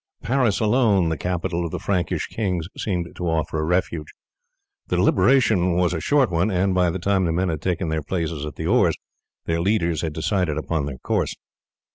Paris 0.23 0.59
alone, 0.59 1.09
the 1.09 1.15
capital 1.15 1.63
of 1.63 1.69
the 1.69 1.77
Frankish 1.77 2.25
kings, 2.25 2.67
seemed 2.75 3.07
to 3.15 3.27
offer 3.27 3.59
a 3.59 3.63
refuge. 3.63 4.07
The 4.87 4.95
deliberation 4.95 5.73
was 5.75 5.93
a 5.93 6.01
short 6.01 6.31
one, 6.31 6.49
and 6.49 6.73
by 6.73 6.89
the 6.89 6.97
time 6.97 7.25
the 7.25 7.31
men 7.31 7.49
had 7.49 7.61
taken 7.61 7.89
their 7.89 8.01
places 8.01 8.43
at 8.43 8.55
the 8.55 8.65
oars 8.65 8.95
their 9.45 9.61
leaders 9.61 10.01
had 10.01 10.13
decided 10.13 10.57
upon 10.57 10.87
their 10.87 10.97
course. 10.97 11.35